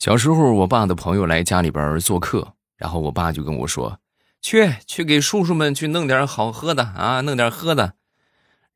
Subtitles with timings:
[0.00, 4.00] 小时候，我爸的朋友来家里边做客，然后我爸就跟我说
[4.40, 7.96] ：“去，去给叔叔们去弄点好喝的啊，弄点喝的。”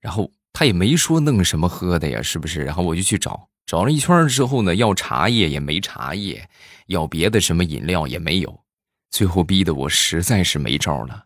[0.00, 2.62] 然后他也没说弄什么喝的呀，是不是？
[2.62, 6.46] 然后我就去找，找了一圈之后呢，要茶叶也没茶叶，
[6.88, 8.63] 要别的什么饮料也没有，
[9.11, 11.25] 最后逼得我实在是没招了，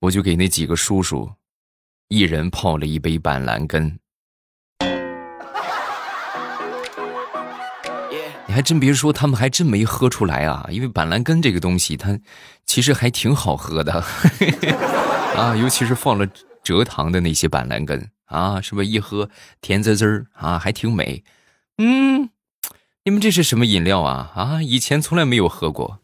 [0.00, 1.30] 我就给那几个叔叔，
[2.08, 3.96] 一人泡了一杯板蓝根。
[8.54, 10.64] 还真别说，他们还真没喝出来啊！
[10.70, 12.16] 因为板蓝根这个东西，它
[12.64, 13.92] 其实还挺好喝的
[15.36, 16.24] 啊，尤其是放了
[16.62, 19.28] 蔗糖的那些板蓝根啊，是不是一喝
[19.60, 21.24] 甜滋滋啊，还挺美。
[21.78, 22.30] 嗯，
[23.04, 24.30] 你们这是什么饮料啊？
[24.36, 25.98] 啊，以前从来没有喝过。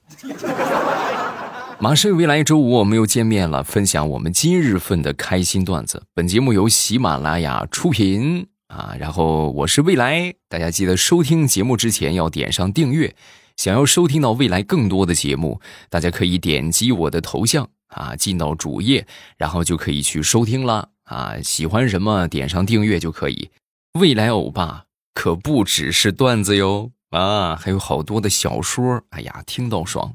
[1.79, 6.03] 马上未来周五我们又见面了，分享我们今日份的开心段子。
[6.13, 8.50] 本节目由喜马拉雅出品。
[8.71, 13.15] 啊，然后我是未来，大家记得收听节目之前要点上订阅。
[13.57, 15.61] 想要收听到未来更多的节目，
[15.91, 21.35] 大家可以点击我的头像啊，进到主页，然后就可以去收听了啊。
[21.43, 23.51] 喜欢什么，点上订阅就可以。
[23.95, 30.15] 未来欧巴可不只是段子哟啊，还有好多的小说，哎呀，听到爽。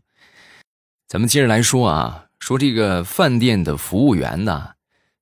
[1.09, 4.69] 咱们接着来说啊，说这个饭店的服务员呢，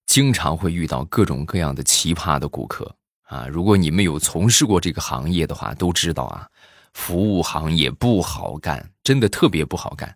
[0.05, 2.95] 经常会遇到各种各样的奇葩的顾客。
[3.33, 6.47] 啊，如果你们有从事过这个行业的话，都知道啊，
[6.93, 10.15] 服务行业不好干，真的特别不好干。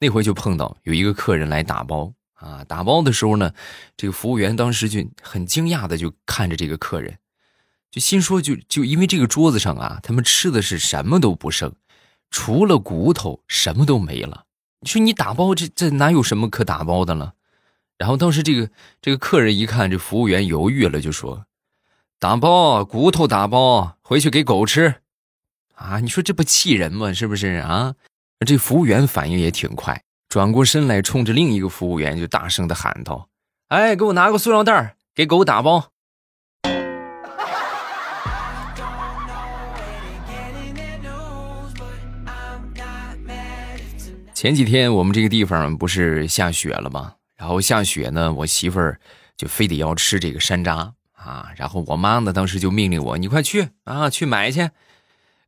[0.00, 3.52] 那回就碰到有一个客人来打包啊，打包的时候呢，
[3.96, 7.16] 这个服务员当时就很惊讶的就看着这个客人，
[7.92, 11.72] 就心说就就因为这个桌子上啊，他们吃的是什么都不剩，
[12.32, 14.44] 除了骨头什么都没了。
[14.80, 17.34] 你说你打包这这哪有什么可打包的了？
[17.96, 18.68] 然后当时这个
[19.00, 21.46] 这个客人一看这服务员犹豫了，就说。
[22.18, 25.02] 打包骨头，打包回去给狗吃，
[25.74, 26.00] 啊！
[26.00, 27.12] 你说这不气人吗？
[27.12, 27.94] 是不是啊？
[28.46, 33.28] 这服务员反应也挺快，转过身来，冲着另一个服务员就大声的喊道
[33.68, 35.90] ：“哎，给我拿个塑料袋，给狗打包。”
[44.32, 47.14] 前几天我们这个地方不是下雪了吗？
[47.36, 48.98] 然后下雪呢，我媳妇儿
[49.36, 50.92] 就非得要吃这个山楂。
[51.26, 54.70] 啊，然后我妈呢，当时就命令我，你快去啊，去买去。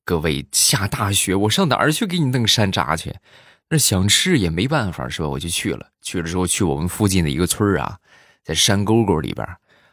[0.04, 3.14] 各位下大雪，我上哪儿去给你弄山楂去？
[3.70, 5.28] 那想吃也没办法，是吧？
[5.28, 5.90] 我就去了。
[6.02, 7.98] 去了之后，去我们附近的一个村啊，
[8.42, 9.46] 在山沟沟里边。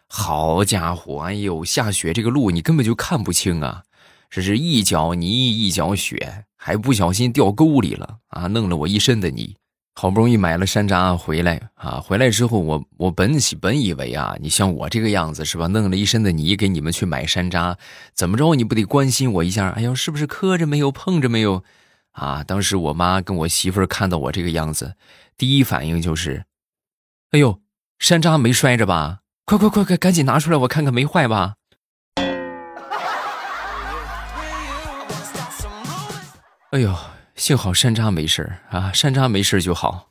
[0.07, 3.83] 好家伙，哎呦，下雪这个路你根本就看不清啊，
[4.29, 9.55] 这是一脚泥一脚雪，还不小心掉沟里了啊，弄了我一身的泥。
[9.97, 12.01] 好不容易买了山楂回来啊！
[12.01, 15.67] 回来之后，我我本起本以为啊，你像我这个样子是吧？
[15.67, 17.77] 弄了一身的泥给你们去买山楂，
[18.13, 19.69] 怎么着你不得关心我一下？
[19.69, 20.91] 哎呦，是不是磕着没有？
[20.91, 21.63] 碰着没有？
[22.11, 22.43] 啊！
[22.43, 24.95] 当时我妈跟我媳妇儿看到我这个样子，
[25.37, 26.43] 第一反应就是：
[27.31, 27.61] 哎呦，
[27.97, 29.19] 山楂没摔着吧？
[29.45, 31.55] 快快快快，赶紧拿出来我看看，没坏吧？
[36.71, 36.93] 哎呦！
[37.35, 40.09] 幸好山楂没事啊，山楂没事就好。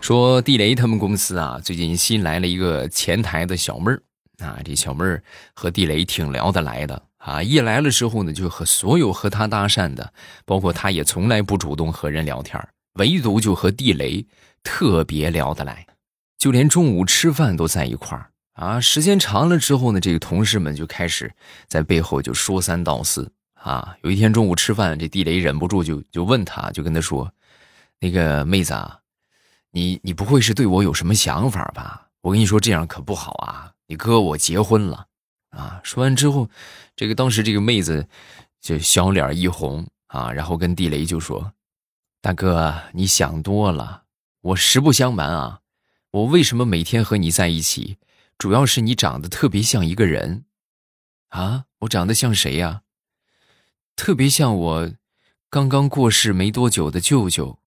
[0.00, 4.00] 说地雷他们公司啊，最近新来了一个前台的小妹儿
[4.38, 10.12] 啊，这小妹儿和地雷挺聊得来的啊，一来了之后呢，就和所有和他搭讪的，
[10.44, 12.56] 包括他也从来不主动和人聊天，
[12.94, 14.24] 唯独就和地雷
[14.62, 15.84] 特别聊得来，
[16.38, 18.29] 就连中午吃饭都在一块儿。
[18.60, 21.32] 啊，时间长了之后呢，这个同事们就开始
[21.66, 23.96] 在背后就说三道四啊。
[24.02, 27.32] 有一天中午吃饭，这地雷忍不住就就问他，就跟他说
[27.98, 28.98] ：“那个妹子啊，
[29.70, 32.08] 你你不会是对我有什么想法吧？
[32.20, 35.06] 我跟你说这样可不好啊，你哥我结婚了
[35.48, 36.46] 啊。”说完之后，
[36.94, 38.06] 这个当时这个妹子
[38.60, 41.50] 就小脸一红啊，然后跟地雷就说
[42.20, 44.02] ：“大哥，你想多了，
[44.42, 45.60] 我实不相瞒啊，
[46.10, 47.96] 我为什么每天和你在一起？”
[48.40, 50.46] 主要是你长得特别像一个人，
[51.28, 52.80] 啊，我长得像谁呀？
[53.94, 54.92] 特别像我
[55.50, 57.58] 刚刚过世没多久的舅舅。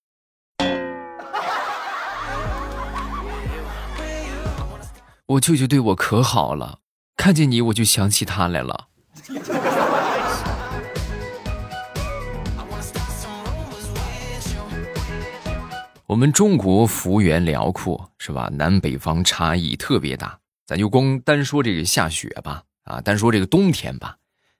[5.27, 6.79] 我舅舅对我可好了，
[7.17, 8.87] 看见你我就想起他来了。
[16.07, 18.49] 我们中国幅员辽阔，是吧？
[18.53, 20.39] 南北方差异特别大。
[20.65, 24.17] 咱就光单说这个下雪吧，啊，单说这个冬天吧。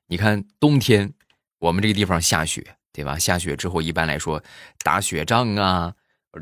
[0.08, 1.14] 你看冬天，
[1.60, 3.18] 我们这个地方下雪，对吧？
[3.18, 4.44] 下雪之后，一般来说
[4.84, 5.94] 打雪仗啊，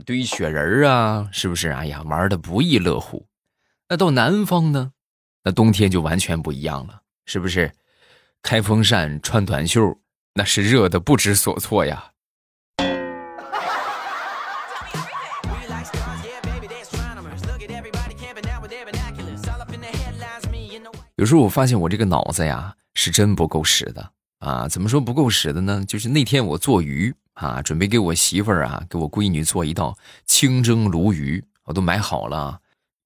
[0.06, 1.70] 堆雪人啊，是不是？
[1.70, 3.28] 哎呀，玩的不亦乐乎。
[3.88, 4.94] 那到南方呢，
[5.44, 7.72] 那冬天就完全不一样了，是不是？
[8.42, 10.00] 开风扇、穿短袖，
[10.34, 12.11] 那是热的不知所措呀。
[21.22, 24.68] 有时候我发现我这个脑子呀，是真不够使的啊！
[24.68, 25.86] 怎么说不够使的呢？
[25.88, 29.96] 就是那天我做鱼啊，准备给我媳妇儿啊，给我闺女做一道
[30.26, 32.60] 清蒸鲈鱼，我都买好了。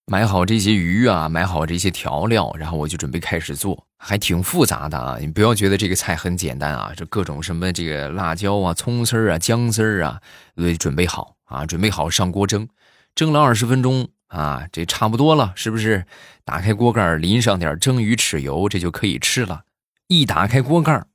[0.05, 5.17] 买好这些鱼啊，买好这些调料，然后我就准备开始做，还挺复杂的啊！
[5.19, 10.21] 你不要觉得这个菜很简单啊，这各种什么这个辣椒啊、葱丝儿啊、姜丝儿啊，
[10.55, 12.65] 都准备好啊，准备好上锅蒸，
[13.13, 16.05] 蒸了二十分钟啊，这差不多了，是不是？
[16.43, 19.63] 打开锅盖，淋上点蒸鱼豉油，这就可以吃了。
[20.07, 21.05] 一打开锅盖，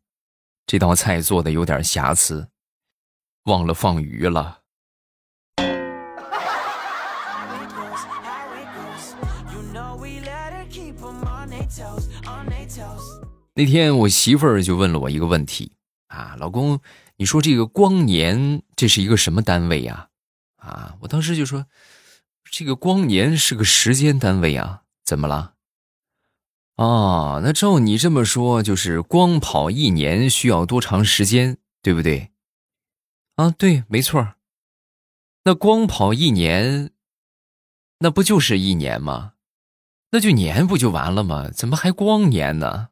[0.66, 2.48] 这道菜做的有点瑕疵，
[3.44, 4.58] 忘了放鱼了。
[13.54, 15.72] 那天我媳妇儿就问了我一个问题
[16.06, 16.80] 啊，老公，
[17.16, 20.08] 你说这个光年这是一个什么单位呀？
[20.56, 21.66] 啊，我当时就说，
[22.50, 25.54] 这个光年是个时间单位啊，怎么了？
[26.76, 32.32] 哦，那照你这么说，就是光跑一年需要多长时间，对不对？
[33.36, 34.34] 啊，对，没错。
[35.44, 36.90] 那光跑一年，
[38.00, 39.34] 那不就是一年吗？
[40.10, 41.50] 那就年不就完了吗？
[41.50, 42.88] 怎么还光年呢？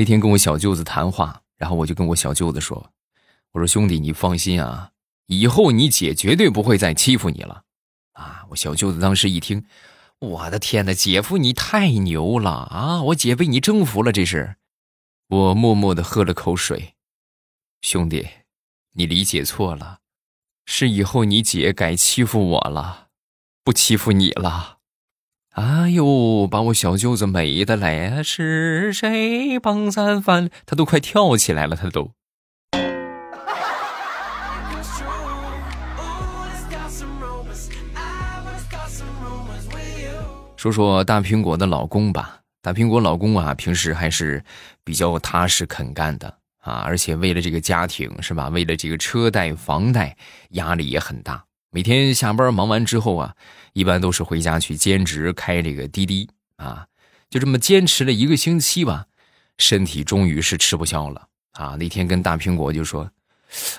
[0.00, 2.90] 那天跟我小舅子谈话，然后我就跟我小舅子说
[3.52, 4.92] ：“我说兄弟，你放心啊，
[5.26, 7.64] 以后你姐绝对不会再欺负你了。”
[8.16, 8.46] 啊！
[8.48, 9.66] 我小舅子当时一听，
[10.18, 13.02] 我的天哪，姐夫你太牛了啊！
[13.02, 14.56] 我姐被你征服了，这是。
[15.28, 16.94] 我默默的喝了口水，
[17.82, 18.26] 兄弟，
[18.94, 19.98] 你理解错了，
[20.64, 23.08] 是以后你姐改欺负我了，
[23.62, 24.78] 不欺负你了。
[25.54, 28.22] 哎呦，把我小舅子美的嘞！
[28.22, 30.48] 是谁帮咱翻？
[30.64, 32.12] 他都快跳起来了，他都。
[40.56, 44.44] 说说大苹果的老公吧，大苹果老公啊，平时还是
[44.84, 48.48] 比较踏实肯干的啊，而且为了这个家庭是吧？
[48.50, 50.16] 为了这个车贷、房贷，
[50.50, 51.42] 压力也很大。
[51.72, 53.34] 每天下班忙完之后啊，
[53.72, 56.86] 一般都是回家去兼职开这个滴滴啊，
[57.28, 59.06] 就这么坚持了一个星期吧，
[59.58, 61.76] 身体终于是吃不消了啊。
[61.76, 63.10] 那天跟大苹果就说：“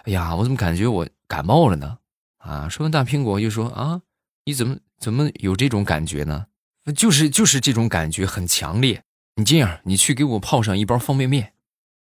[0.06, 1.98] 哎呀，我怎么感觉我感冒了呢？”
[2.40, 4.02] 啊，说完大苹果就说：“啊，
[4.46, 6.48] 你怎么怎么有这种感觉呢？
[6.96, 9.04] 就是就是这种感觉很强烈。
[9.36, 11.54] 你这样，你去给我泡上一包方便面。”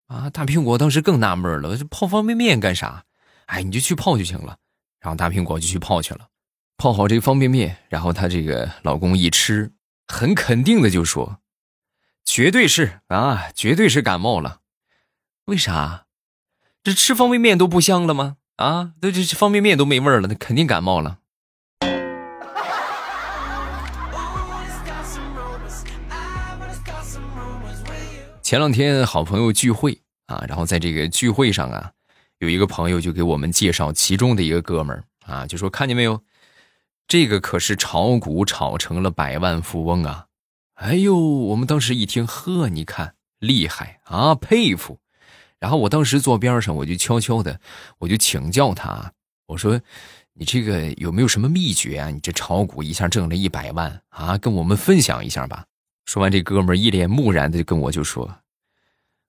[0.07, 3.05] 啊，大苹果当时更纳闷了，这泡方便面干啥？
[3.45, 4.57] 哎，你就去泡就行了。
[4.99, 6.27] 然后大苹果就去泡去了，
[6.77, 9.71] 泡好这个方便面，然后她这个老公一吃，
[10.07, 11.39] 很肯定的就说
[12.25, 14.59] ：“绝对是啊，绝对是感冒了。
[15.45, 16.05] 为啥？
[16.83, 18.37] 这吃方便面都不香了吗？
[18.57, 21.19] 啊，都这方便面都没味儿了，那肯定感冒了。”
[28.43, 31.91] 前两天好朋友聚会啊，然后在这个聚会上啊。
[32.39, 36.21] 有一个朋友就给我们介绍其中的一个哥们儿啊，就说看见没有，
[37.07, 40.27] 这个可是炒股炒成了百万富翁啊！
[40.75, 44.99] 哎呦，我们当时一听，呵，你看厉害啊，佩服。
[45.59, 47.59] 然后我当时坐边上，我就悄悄的，
[47.99, 49.13] 我就请教他，
[49.47, 49.79] 我说
[50.33, 52.09] 你这个有没有什么秘诀啊？
[52.09, 55.65] 你这炒股一下挣了一百万啊，跟我们分享一下吧。
[56.05, 58.37] 说完，这哥们一脸木然的就跟我就说：“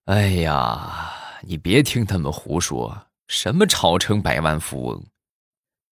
[0.07, 1.13] 哎呀。”
[1.49, 5.05] 你别听他们胡说，什么炒成百万富翁？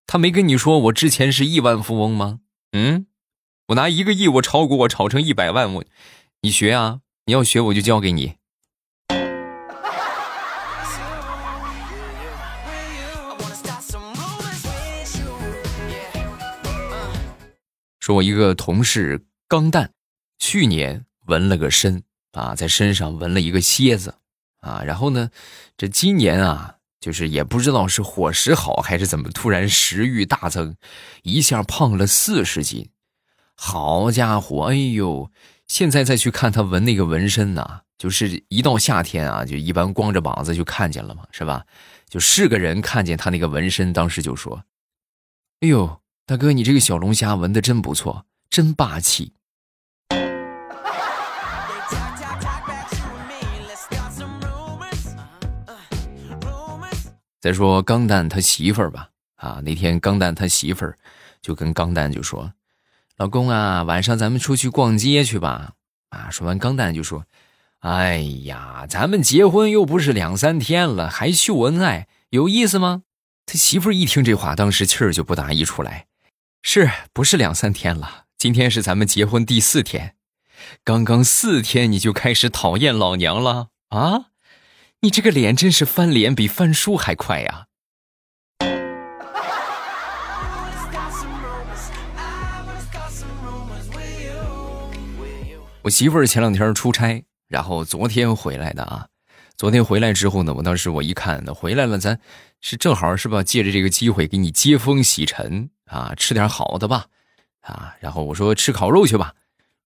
[0.07, 2.41] 他没跟你说我之前是亿万富翁吗？
[2.73, 3.07] 嗯，
[3.69, 5.85] 我拿一个亿，我炒股，我炒成一百万，我，
[6.43, 7.01] 你学啊！
[7.27, 8.35] 你要学，我就教给你。
[17.99, 19.93] 说我一个同事钢蛋，
[20.39, 24.17] 去年纹了个身啊，在身上纹了一个蝎子。
[24.61, 25.31] 啊，然后呢，
[25.77, 30.75] 这今年啊，就是也不知道是伙食好还是怎么，突然食欲大增，
[31.23, 32.89] 一下胖了四十斤。
[33.55, 35.31] 好家伙，哎呦！
[35.67, 41.67] 现在再去看他纹那个纹身呐，就是一到夏天啊，就一般光着膀子就看见了嘛，是吧？
[42.09, 44.65] 就是个人看见他那个纹身，当时就说
[45.61, 49.35] ：“哎呦，大哥，你这个小龙虾纹的真不错，真霸气。”
[57.45, 60.97] 再说钢蛋他媳妇儿吧，啊，那天钢蛋他媳妇儿
[61.43, 62.55] 就跟钢蛋就说
[63.19, 65.75] ：“老公啊，晚上咱们出去逛街去吧。”
[66.09, 67.27] 啊，说完钢蛋就说
[67.81, 73.03] ：“哎呀，咱们结婚又不是两三天了，还秀恩爱，有意思吗？”
[73.45, 76.07] 他媳妇儿一听这话，当时气儿就不打一处来，
[76.63, 78.25] 是不是两三天了？
[78.39, 80.15] 今天是咱们结婚第四天。
[80.83, 84.31] 刚刚四天你就开始讨厌老娘了啊！
[85.05, 87.67] 你这个脸真是翻脸比翻书还快呀！
[95.83, 99.07] 我媳妇儿前两天出差，然后昨天回来的啊。
[99.59, 102.19] 昨天回来之后呢，我当时我一看，那回来了，咱
[102.63, 103.43] 是正好是吧？
[103.43, 107.05] 借着这个机会给你接风洗尘啊，吃点好的吧
[107.61, 107.95] 啊。
[108.01, 109.35] 然后我说吃烤肉去吧。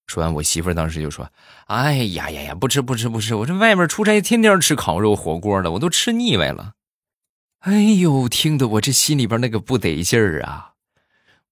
[0.09, 1.31] 说完，我媳妇儿当时就说
[1.67, 3.35] ：“哎呀呀呀，不吃不吃不吃！
[3.35, 6.73] 我这外面出差，天天吃烤肉火锅的，我都吃腻歪了。”
[7.61, 10.71] 哎呦，听得我这心里边那个不得劲儿啊！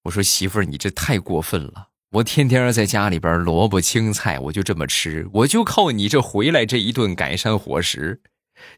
[0.06, 1.90] 我说媳妇儿，你这太过分了！
[2.14, 8.22] 我天天在家里边萝卜青菜，我就这么吃，我就靠你这回来这一顿改善伙食，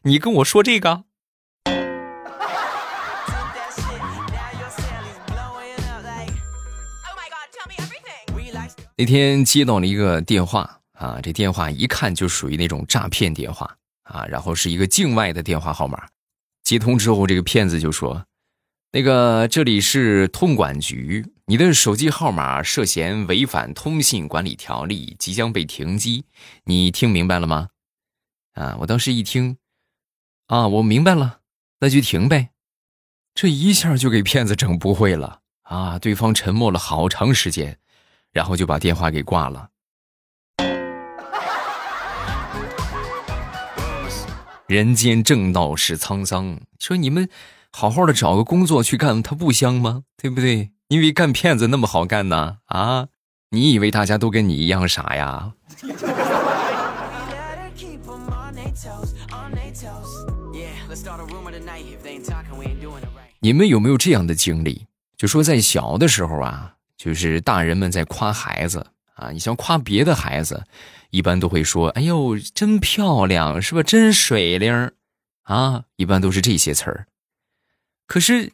[0.02, 1.04] 你跟我说这个？
[9.00, 16.06] 那天接到了一个电话啊，这电话一看就属于那种诈骗电话啊，然后是一个境外的电话号码。
[16.62, 18.26] 接通之后，这个骗子就说
[18.92, 26.26] ：“那个这里是通管局，你的手机号码涉嫌违反通信管理条例，即将被停机。
[26.64, 27.70] 你听明白了吗？”
[28.52, 29.56] 啊，我当时一听，
[30.48, 31.38] 啊，我明白了，
[31.80, 32.50] 那就停呗。
[33.32, 35.98] 这一下就给骗子整不会了啊！
[35.98, 37.78] 对方沉默了好长时间。
[38.32, 39.68] 然后就把电话给挂了。
[44.66, 47.28] 人间正道是沧桑，说你们
[47.72, 50.04] 好好的找个工作去干，它不香吗？
[50.16, 50.70] 对不对？
[50.88, 52.58] 你以为干骗子那么好干呢？
[52.66, 53.08] 啊？
[53.50, 55.54] 你以为大家都跟你一样傻呀？
[63.40, 64.86] 你们有没有这样的经历？
[65.16, 66.76] 就说在小的时候啊。
[67.00, 70.66] 就是大人们在夸孩子啊，你像夸别的孩子，
[71.08, 73.82] 一般都会说：“哎呦，真漂亮，是吧？
[73.82, 74.92] 真水灵
[75.44, 77.06] 啊！”一般都是这些词儿。
[78.06, 78.52] 可是，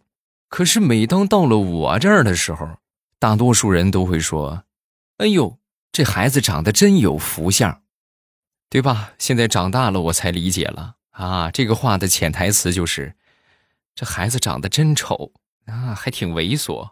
[0.49, 2.79] 可是每当到了我这儿的时候，
[3.19, 4.63] 大多数人都会说
[5.19, 5.59] ：“哎呦，
[5.91, 7.83] 这孩子长得真有福相，
[8.71, 13.17] 对吧？”现在长大了，我才理解了啊，这个话的潜台词就是：
[13.97, 15.33] 这孩子长得真丑
[15.65, 16.91] 啊，还挺猥琐。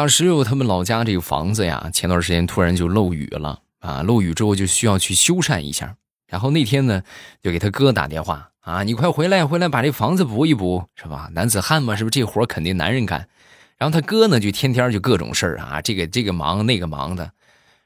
[0.00, 4.02] 大石榴他们老家这个房子呀，前段时间突然就漏雨了啊！
[4.02, 5.94] 漏雨之后就需要去修缮一下。
[6.26, 7.02] 然后那天呢，
[7.42, 11.28] 就给他哥打电话啊，你快回来，回来把这房子补一补，是吧？
[11.34, 13.28] 男子汉嘛，是不是这活肯定男人干？
[13.76, 17.24] 然后他哥呢，就天天就各种事儿啊，这个这个忙那个忙的。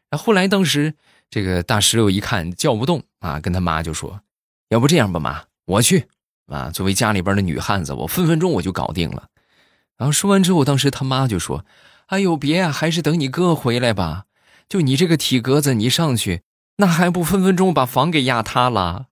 [0.09, 0.95] 然后后来当时
[1.29, 4.21] 这个大石榴一看叫不动啊，跟他妈就说
[4.71, 6.07] ：“要不这样吧，妈，我去
[6.47, 9.25] 啊，作为家里边的女汉子，我分分钟我就搞定了。”
[9.99, 11.65] 然后说完之后，当时他妈就说。
[12.09, 14.25] 哎呦，别啊，还是等你哥回来吧。
[14.69, 16.43] 就你这个体格子，你上去
[16.77, 19.07] 那还不分分钟把房给压塌了。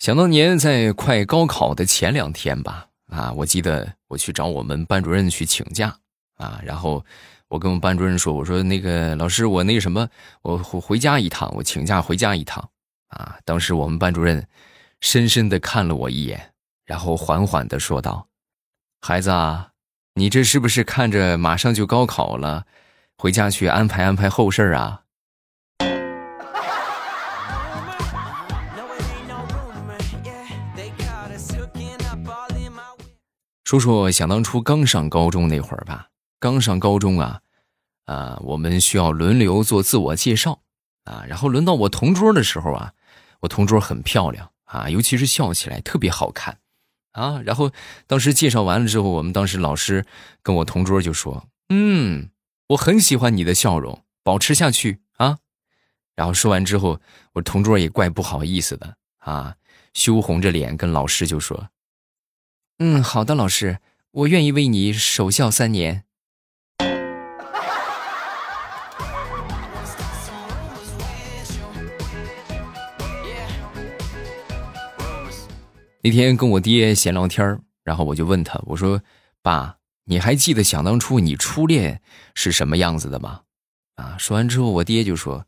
[0.00, 5.96] 想当年在快高考的前两天吧，啊，我记得我去找我们班主任去请假
[6.38, 7.04] 啊，然后
[7.46, 10.08] 我跟我们班主任说，我说那个老师，我那什么，
[10.42, 12.68] 我回回家一趟，我请假回家一趟
[13.08, 13.36] 啊。
[13.44, 14.44] 当时我们班主任。
[15.00, 16.52] 深深的看了我一眼，
[16.84, 18.28] 然后缓缓的说道
[19.00, 19.70] ：“孩子啊，
[20.14, 22.66] 你这是不是看着马上就高考了，
[23.16, 25.02] 回家去安排安排后事啊？”
[33.64, 36.08] 说说想当初刚上高中那会儿吧，
[36.40, 37.42] 刚上高中啊，
[38.06, 40.62] 啊，我们需要轮流做自我介绍
[41.04, 42.94] 啊，然后轮到我同桌的时候啊，
[43.40, 44.50] 我同桌很漂亮。
[44.68, 46.58] 啊，尤其是笑起来特别好看，
[47.12, 47.72] 啊，然后
[48.06, 50.04] 当时介绍完了之后，我们当时老师
[50.42, 52.30] 跟我同桌就说：“嗯，
[52.68, 55.38] 我很喜欢你的笑容，保持下去啊。”
[56.14, 57.00] 然后说完之后，
[57.32, 59.56] 我同桌也怪不好意思的啊，
[59.94, 61.70] 羞红着脸跟老师就说
[62.78, 63.78] ：“嗯，好的，老师，
[64.10, 66.04] 我愿意为你守孝三年。”
[76.08, 78.98] 那天跟我爹闲聊天然后我就问他，我说
[79.44, 82.00] ：“爸，你还记得想当初你初恋
[82.34, 83.42] 是什么样子的吗？”
[83.96, 85.44] 啊，说完之后，我爹就说：“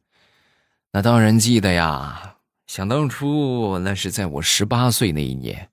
[0.93, 2.37] 那当然记得呀，
[2.67, 5.71] 想当初那是在我十八岁那一年，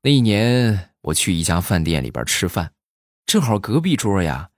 [0.00, 2.72] 那一年我去一家饭店里边吃饭，
[3.26, 4.48] 正好隔壁桌呀，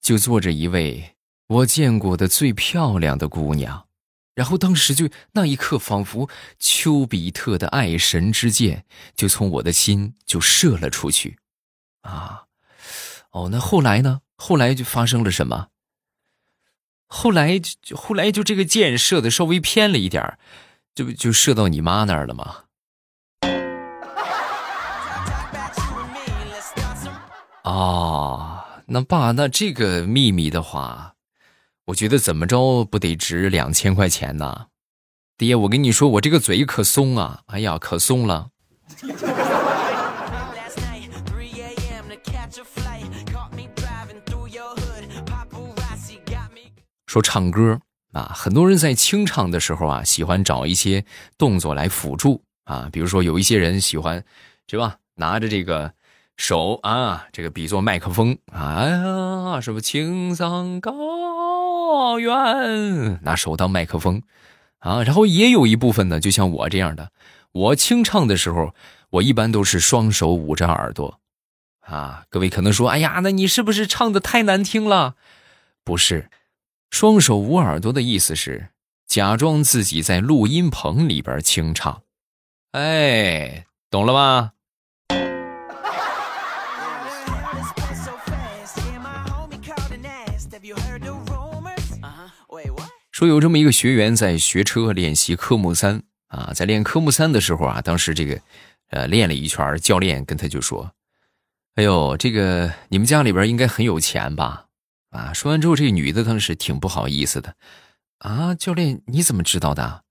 [0.00, 1.16] 就坐着一位
[1.48, 3.84] 我见过的最漂亮的姑娘。”
[4.36, 6.28] 然后当时就那一刻，仿佛
[6.58, 8.84] 丘比特的爱神之箭
[9.16, 11.38] 就从我的心就射了出去，
[12.02, 12.44] 啊，
[13.30, 14.20] 哦，那后来呢？
[14.36, 15.68] 后来就发生了什么？
[17.06, 20.38] 后来就后来就这个箭射的稍微偏了一点
[20.94, 22.64] 就就射到你妈那儿了吗？
[27.64, 31.15] 哦，那爸，那这个秘密的话。
[31.86, 34.66] 我觉得怎么着不得值两千块钱呢，
[35.38, 38.48] 爹，我跟你说，我这个嘴可松啊，哎呀，可松了。
[47.06, 47.80] 说唱歌
[48.12, 51.04] 啊，很多人在清唱的时候啊，喜欢找一些
[51.38, 54.24] 动作来辅助啊，比如说有一些人喜欢，
[54.68, 54.96] 是吧？
[55.14, 55.92] 拿着这个
[56.36, 60.92] 手啊，这个比作麦克风啊，什么青藏高。
[61.86, 64.22] 哦，远拿手当麦克风，
[64.78, 67.12] 啊，然后也有一部分呢，就像我这样的，
[67.52, 68.74] 我清唱的时候，
[69.10, 71.20] 我一般都是双手捂着耳朵，
[71.80, 75.14] 啊，各位可能说，哎呀，那你是不是唱的太难听了？
[75.84, 76.28] 不是，
[76.90, 78.70] 双手捂耳朵的意思是
[79.06, 82.02] 假装自己在录音棚里边清唱，
[82.72, 84.52] 哎，懂了吗？
[93.16, 98.38] 说有这么一个学员在学车练习科目三啊，在练科目三的时候啊，当时这个，
[98.90, 100.92] 呃，练了一圈，教练跟他就说
[101.76, 104.66] ：“哎呦，这个你们家里边应该很有钱吧？”
[105.16, 107.54] 啊，说完之后，这个女的当时挺不好意思的，
[108.18, 110.02] 啊，教练你怎么知道的？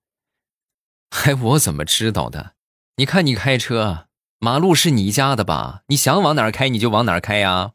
[1.12, 2.54] 还 我怎么知道的？
[2.96, 4.08] 你看你开车，
[4.40, 5.82] 马路是你家的吧？
[5.90, 7.74] 你想往哪开你就往哪开呀。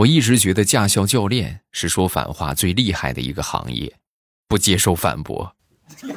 [0.00, 3.98] 我一直觉得驾校教练是说反话最厉害的一个行业，
[4.48, 5.54] 不接受反驳。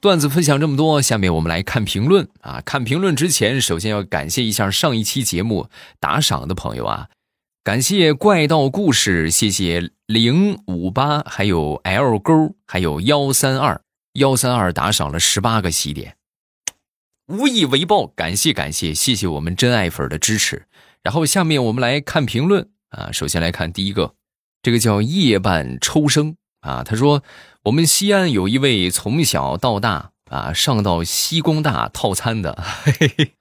[0.00, 2.60] 段子分享这么多，下面我们来看评论啊！
[2.64, 5.68] 看评论之前，首先要感谢一下上一期节目
[6.00, 7.08] 打赏的朋友啊！
[7.62, 13.80] 感谢怪盗故事，谢谢零五八，还有 L 勾，还有幺三二
[14.14, 16.16] 幺三二打赏了十八个喜点。
[17.28, 20.66] 无以为报，感谢感谢，谢谢我们真爱粉的支持。
[21.02, 24.14] 然后下面我们来看评论啊，首先来看第一个，
[24.62, 27.24] 这个叫夜半抽生啊，他说
[27.64, 33.32] 我们西安有一位从小到大啊上到西工大套餐的， 嘿嘿，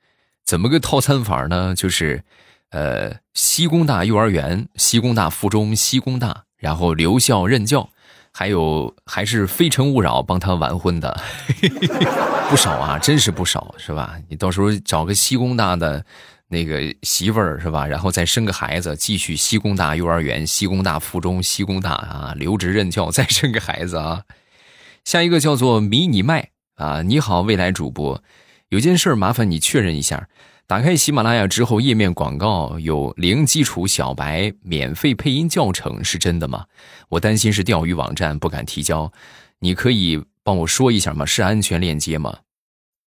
[0.44, 1.76] 怎么个套餐法呢？
[1.76, 2.24] 就是
[2.72, 7.90] 呃西工大幼儿园、西工大附中、西工大，然后留校任教。
[8.38, 11.18] 还有还是非诚勿扰帮他完婚的
[12.52, 14.18] 不少啊，真是不少，是吧？
[14.28, 16.04] 你到时候找个西工大的
[16.50, 17.88] 那个媳妇儿，是吧？
[17.88, 24.24] 然后再生个孩子，继续西工大幼儿园、西工大附中、西工大啊，留职任教，再生个孩子啊。
[25.06, 28.22] 下一个叫做迷你麦啊，你好，未来主播，
[28.68, 30.28] 有件事麻烦你确认一下。
[30.68, 36.66] 打开喜马拉雅之后，页面广告有零基础小白免费配音教程，是真的吗？
[37.10, 39.12] 我担心是钓鱼网站，不敢提交。
[39.60, 41.24] 你可以帮我说一下吗？
[41.24, 42.40] 是安全链接吗？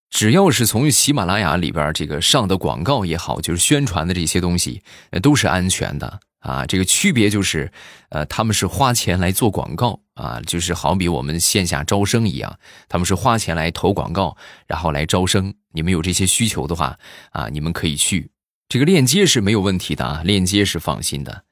[0.09, 4.81] 只要是从喜马拉雅里边这个上的广告也好，就是宣传的这些东西，
[5.21, 6.21] 都是安全的。
[6.49, 7.71] 啊，这个区别就是，
[8.09, 12.59] 呃，他们是花钱来做广告啊，就是好比我们线下招生一样，
[12.89, 14.35] 他们是花钱来投广告，
[14.67, 15.53] 然后来招生。
[15.73, 16.99] 你们有这些需求的话，
[17.33, 18.31] 啊，你们可以去，
[18.69, 21.45] 这个链接是没有问题的啊，链接是放心的。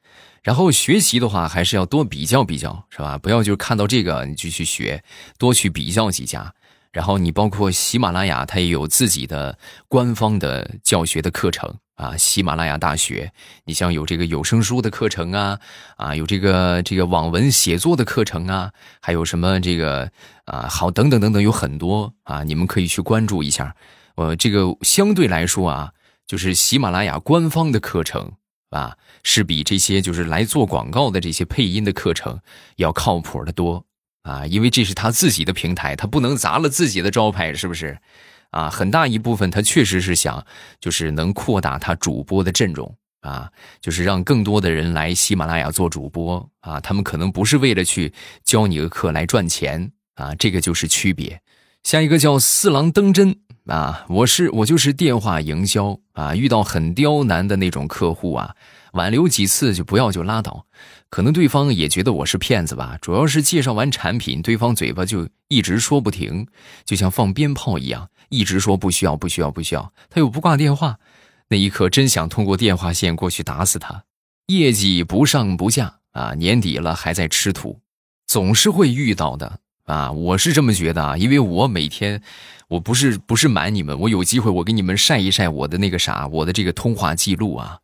[0.42, 3.18] 然后学习的话，还是要多比较比较，是吧？
[3.18, 5.02] 不要就看到这个你就去学，
[5.38, 6.54] 多去比较几家。
[6.96, 12.16] 然后你包括喜马拉雅，它也有自己的官方的教学的课程啊。
[12.16, 13.30] 喜马拉雅大学，
[13.66, 15.60] 你像有这个有声书的课程啊，
[15.98, 20.10] 啊，有这个这个网文写作的课程啊，还有什么这个
[20.46, 23.76] 啊，好等等等等，有很多啊，你们可以去关注一下。
[24.14, 25.92] 呃，这个相对来说啊，
[26.26, 28.32] 就是喜马拉雅官方的课程
[28.70, 32.40] 啊，是比这些就是来做广告的这些配音的课程
[32.76, 33.84] 要靠谱的多。
[34.26, 37.96] 啊，因为这是他自己的平台，他不能砸了自己的招牌，是不是？
[38.50, 40.44] 啊，很大一部分他确实是想，
[40.80, 48.12] 就是能扩大他主播的阵容啊，就是让更多的人来喜马拉雅做主播啊，他们可能不是为了去
[48.44, 51.40] 教你个课来赚钱啊，这个就是区别。
[51.82, 53.36] 下一个叫四郎登真
[53.66, 58.54] 啊，我是我就是电话营销啊，遇到很刁难的那种客户啊，
[58.92, 60.66] 挽留几次就不要就拉倒，
[61.08, 66.46] 可能对方也觉得我是骗子吧，主要是介绍完产品，对方嘴巴就一直说不停，
[66.84, 70.98] 就像放鞭炮一样，一直说不需要不需要不需要，他又不挂电话。
[71.48, 74.02] 那一刻，真想通过电话线过去打死他。
[74.48, 77.80] 业绩不上不下啊，年底了还在吃土，
[78.26, 80.10] 总是会遇到的啊。
[80.10, 82.20] 我是这么觉得啊，因为我每天，
[82.66, 87.78] 我不是不是瞒你们，我有机会我给你们晒一晒我的那个啥，我的这个通话记录啊，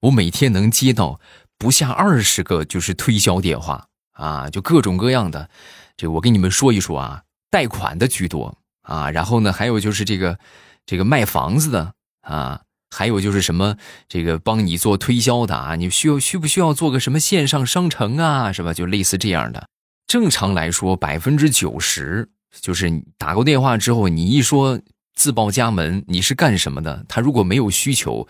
[0.00, 1.18] 我每天能接到
[1.58, 5.48] 不下二十个就是推销电话啊，就各种各样的。
[5.96, 10.38] 这我给你们说一说啊，贷款的居多啊，然后呢，还有就是这个
[10.84, 11.92] 这个卖房子的
[12.22, 12.60] 啊。
[12.88, 13.76] 还有就是什么
[14.08, 15.74] 这个帮你做推销的啊？
[15.74, 18.52] 你需要需不需要做个什么线上商城啊？
[18.52, 18.72] 是吧？
[18.72, 19.68] 就类似这样的。
[20.06, 24.80] 正常来说，百分之九十就是打过电话之后，你一说
[25.14, 27.04] 自报家门，你是干什么的？
[27.08, 28.28] 他如果没有需求，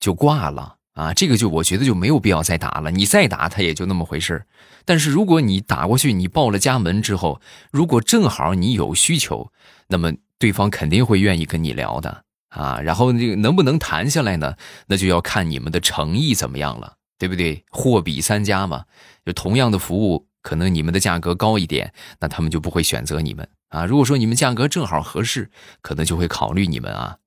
[0.00, 1.14] 就挂了啊。
[1.14, 2.90] 这个就我觉得就没有必要再打了。
[2.90, 4.44] 你再打，他也就那么回事
[4.84, 9.52] 但是如果你打过去，你报了家门之后，如果正好你有需求，
[9.88, 12.24] 那么对方肯定会愿意跟你聊的。
[12.48, 14.56] 啊，然后这个能不能谈下来呢？
[14.86, 17.62] 那就要看你们的诚意怎么样了，对不对？
[17.70, 18.86] 货比三家嘛，
[19.26, 23.84] 就同样的服务，可能你们的价格高一点，那他们就不会选择你们啊。
[23.84, 25.50] 如果说你们价格正好合适，
[25.82, 27.18] 可能就会考虑你们啊。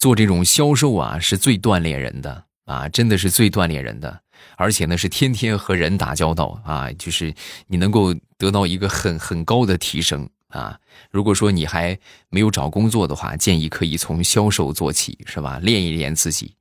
[0.00, 4.20] 做这种销售啊，是最锻炼人的啊，真的是最锻炼人的，
[4.56, 7.34] 而且呢是天天和人打交道啊，就是
[7.66, 10.28] 你能够得到一个很很高的提升。
[10.48, 10.78] 啊，
[11.10, 11.98] 如果说你还
[12.30, 15.58] 没有找工作的话，建议可以从销售做起，是吧？
[15.60, 16.54] 练一练自己。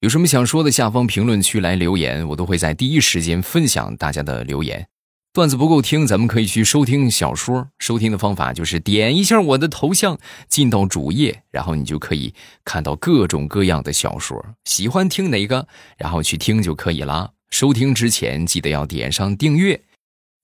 [0.00, 4.86] 有什么想说的，下方评论区来留言，我都会在第一时间分享大家的留言。
[5.32, 7.68] 段子不够听，咱们可以去收听小说。
[7.78, 14.44] 收听的方法就是点一下我的头像，进到主页，然后你就可以看到各种各样的小说。
[14.64, 17.32] 喜欢听哪个，然后去听就可以了。
[17.50, 19.80] 收听之前记得要点上订阅。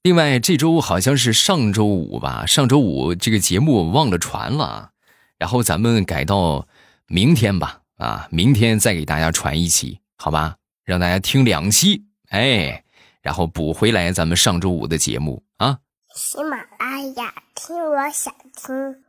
[0.05, 2.47] 另外，这周好像是上周五吧？
[2.47, 4.91] 上周五这个节目忘了传了，
[5.37, 6.69] 然后咱们改到
[7.09, 7.81] 明天吧。
[7.97, 10.57] 啊，明天再给大家传一期，好吧？
[10.85, 12.85] 让大家听两期，哎，
[13.27, 15.81] 然后补回来咱们上周五的节目啊。
[16.15, 19.05] 喜马拉雅听，我想听。